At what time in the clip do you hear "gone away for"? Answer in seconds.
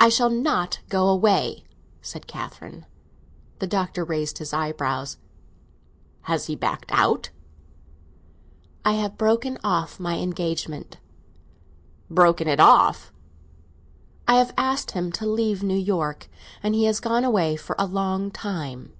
16.98-17.76